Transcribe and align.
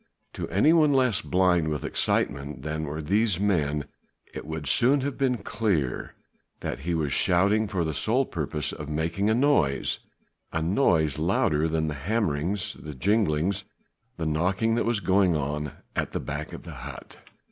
To 0.33 0.49
anyone 0.49 0.93
less 0.93 1.21
blind 1.21 1.67
with 1.67 1.85
excitement 1.85 2.63
than 2.63 2.85
were 2.85 3.03
these 3.03 3.39
men 3.39 3.85
it 4.33 4.47
would 4.47 4.65
soon 4.65 5.01
have 5.01 5.15
been 5.15 5.37
clear 5.37 6.15
that 6.61 6.79
he 6.79 6.95
was 6.95 7.13
shouting 7.13 7.67
for 7.67 7.85
the 7.85 7.93
sole 7.93 8.25
purpose 8.25 8.73
of 8.73 8.89
making 8.89 9.29
a 9.29 9.35
noise, 9.35 9.99
a 10.51 10.59
noise 10.59 11.19
louder 11.19 11.67
than 11.67 11.87
the 11.87 11.93
hammerings, 11.93 12.73
the 12.79 12.95
jinglings, 12.95 13.63
the 14.17 14.25
knocking 14.25 14.73
that 14.73 14.85
was 14.85 15.01
going 15.01 15.35
on 15.35 15.71
at 15.95 16.13
the 16.13 16.19
back 16.19 16.51
of 16.51 16.63
the 16.63 16.71
hut. 16.81 17.19